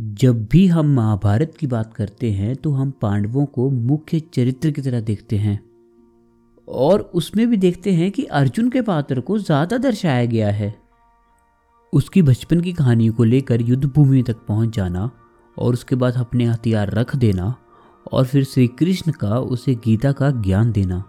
[0.00, 4.82] जब भी हम महाभारत की बात करते हैं तो हम पांडवों को मुख्य चरित्र की
[4.82, 5.58] तरह देखते हैं।
[6.68, 10.74] और उसमें भी देखते हैं कि अर्जुन के पात्र को ज़्यादा दर्शाया गया है।
[11.92, 15.10] उसकी बचपन की कहानियों को लेकर युद्ध भूमि तक पहुँच जाना,
[15.56, 17.54] और उसके बाद अपने हथियार रख देना,
[18.12, 21.04] और फिर श्री कृष्ण का उसे गीता का ज्ञान देना।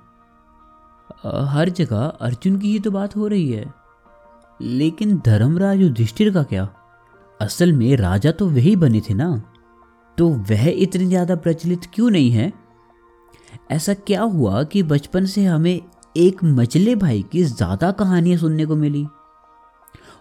[1.47, 3.73] हर जगह अर्जुन की ही तो बात हो रही है।
[4.59, 6.69] लेकिन धर्मराज युधिष्ठिर का क्या?
[7.41, 9.29] असल में राजा तो वही बने थे ना?
[10.17, 12.51] तो वह इतने ज़्यादा प्रचलित क्यों नहीं है?
[13.71, 15.81] ऐसा क्या हुआ कि बचपन से हमें
[16.17, 19.05] एक मचले भाई की ज़्यादा कहानियाँ सुनने को मिली?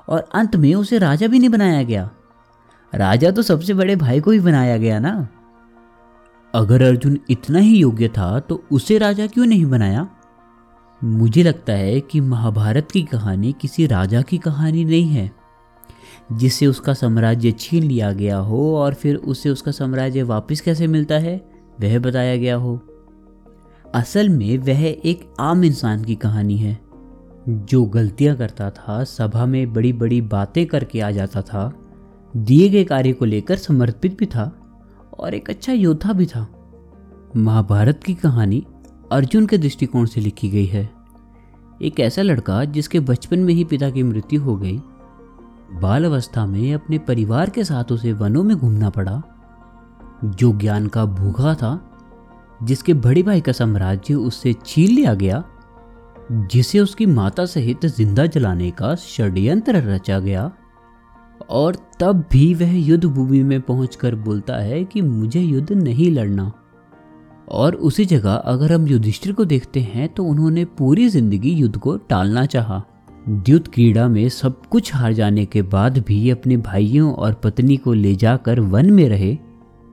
[0.09, 2.11] और अंत में उसे राजा भी नहीं बनाया गया।
[2.93, 5.29] राजा तो सबसे बड़े भाई को ही बनाया गया ना?
[6.55, 10.09] अगर अर्जुन इतना ही योग्य था तो उसे राजा क्यों नहीं बनाया?
[11.05, 15.40] मुझे लगता है कि महाभारत की कहानी किसी राजा की कहानी नहीं है।
[16.33, 21.15] जिससे उसका साम्राज्य छीन लिया गया हो और फिर उसे उसका साम्राज्य वापस कैसे मिलता
[21.15, 22.81] है, वह बताया गया हो।
[23.95, 26.79] असल में वह एक आम इंसान की कहानी है।
[27.49, 31.73] जो गलतियाँ करता था, सभा में बड़ी बड़ी बातें करके आ जाता था,
[32.37, 34.57] दिए गए कार्य को लेकर समर्पित भी था
[35.19, 36.49] और एक अच्छा योद्धा भी था।
[37.37, 38.67] महाभारत की कहानी
[39.13, 40.91] अर्जुन के दृष्टिकोण से लिखी गई है।
[41.83, 44.81] एक ऐसा लड़का जिसके बचपन में ही पिता की मृत्यु हो गई
[45.73, 49.23] बाल अवस्था में अपने परिवार के साथ उसे वनों में घूमना पड़ा,
[50.25, 51.79] जो ज्ञान का भूखा था,
[52.63, 55.43] जिसके बड़े भाई का साम्राज्य उससे छीन लिया गया,
[56.33, 60.51] जिसे उसकी माता सहित ज़िंदा जलाने का षड्यंत्र रचा गया।
[61.51, 66.51] और तब भी वह युद्ध भूमि में पहुंचकर बोलता है कि मुझे युद्ध नहीं लड़ना।
[67.49, 71.97] और उसी जगह अगर हम युधिष्ठिर को देखते हैं तो उन्होंने पूरी ज़िंदगी युद्ध को
[71.97, 72.83] टालना चाहा।
[73.31, 77.93] युद्ध क्रीड़ा में सब कुछ हार जाने के बाद भी अपने भाइयों और पत्नी को
[77.93, 79.39] ले जाकर वन में रहे,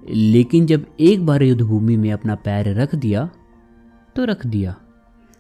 [0.10, 3.30] लेकिन जब एक बार युद्ध भूमि में अपना पैर रख दिया
[4.16, 4.76] तो रख दिया।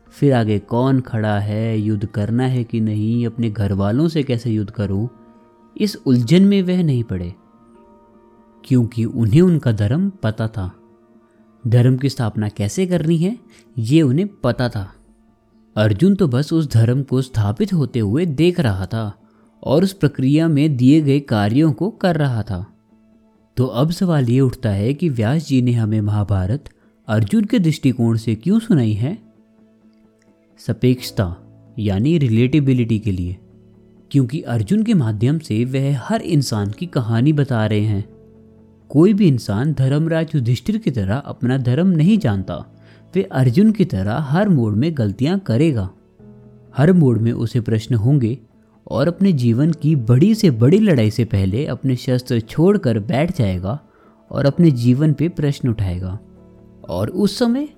[0.09, 4.52] फिर आगे कौन खड़ा है, युद्ध करना है कि नहीं, अपने घर वालों से कैसे
[4.52, 5.09] युद्ध करूँ,
[5.77, 7.33] इस उलझन में वह नहीं पड़े।
[8.65, 10.75] क्योंकि उन्हें उनका धर्म पता था।
[11.67, 13.37] धर्म की स्थापना कैसे करनी है,
[13.77, 14.93] ये उन्हें पता था।
[15.77, 19.14] अर्जुन तो बस उस धर्म को स्थापित होते हुए देख रहा था
[19.64, 22.65] और उस प्रक्रिया में दिए गए कार्यों को कर रहा था।
[23.58, 26.70] तो अब सवाल ये उठता है कि व्यास जी ने हमें महाभारत
[27.08, 29.17] अर्जुन के दृष्टिकोण से क्यों सुनाई है?
[30.60, 31.36] सपेक्षता,
[31.80, 33.37] यानी रिलेटिबिलिटी के लिए,
[34.11, 38.04] क्योंकि अर्जुन के माध्यम से वह हर इंसान की कहानी बता रहे हैं।
[38.89, 42.77] कोई भी इंसान धर्मराज युधिष्ठिर की तरह अपना धर्म नहीं जानता।
[43.17, 45.89] वे अर्जुन की तरह हर मोड़ में गलतियाँ करेगा।
[46.78, 48.39] हर मोड़ में उसे प्रश्न होंगे
[48.88, 53.80] और अपने जीवन की बड़ी से बड़ी लड़ाई से पहले अपने शस्त्र छोड़कर बैठ जाएगा
[54.32, 56.20] और अपने जीवन पे प्रश्न उठाएगा।
[56.89, 57.70] और उस समय,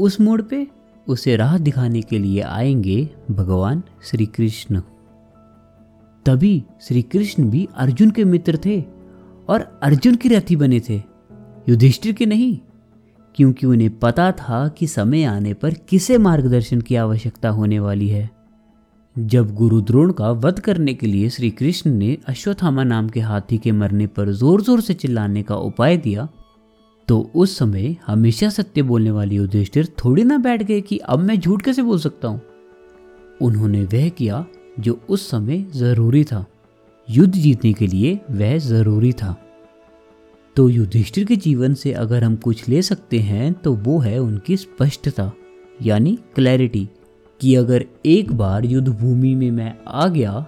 [0.00, 0.66] उस मोड़ पे
[1.08, 4.82] उसे राह दिखाने के लिए आएँगे भगवान श्री कृष्ण
[6.26, 8.84] तभी श्री कृष्ण भी अर्जुन के मित्र थे
[9.48, 11.02] और अर्जुन के रथी बने थे।
[11.68, 12.58] युधिष्ठिर के नहीं
[13.34, 18.30] क्योंकि उन्हें पता था कि समय आने पर किसे मार्गदर्शन की आवश्यकता होने वाली है।
[19.16, 23.58] जब गुरु द्रोण का वध करने के लिए श्री कृष्ण ने अश्वत्थामा नाम के हाथी
[23.58, 26.28] के मरने पर ज़ोर ज़ोर से चिल्लाने का उपाय दिया
[27.08, 31.38] तो उस समय हमेशा सत्य बोलने वाली युधिष्ठिर थोड़ी ना बैठ गए कि अब मैं
[31.40, 32.40] झूठ कैसे बोल सकता हूँ?
[33.40, 34.44] उन्होंने वह किया
[34.80, 36.44] जो उस समय ज़रूरी था।
[37.08, 39.36] युद्ध जीतने के लिए वह ज़रूरी था।
[40.56, 44.56] तो युधिष्ठिर के जीवन से अगर हम कुछ ले सकते हैं तो वो है उनकी
[44.56, 45.32] स्पष्टता,
[45.82, 46.88] यानी क्लैरिटी
[47.40, 50.40] कि अगर एक बार युद्ध भूमि में मैं आ गया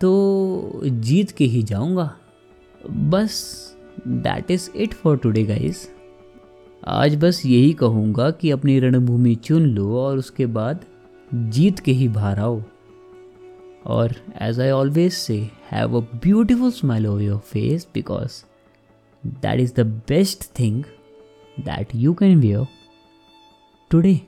[0.00, 2.10] तो जीत के ही जाऊँगा।
[2.90, 3.38] बस
[4.08, 5.88] that is it for today guys
[6.86, 10.84] आज बस यही कहूँगा कि अपनी रणभूमि चुन लो और उसके बाद
[11.34, 12.60] जीत के ही बाहर आओ।
[13.86, 15.38] और as I always say
[15.70, 18.44] have a beautiful smile over your face because
[19.40, 20.84] that is the best thing
[21.58, 22.68] that you can wear
[23.90, 24.24] today.